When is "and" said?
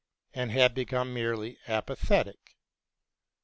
0.33-0.49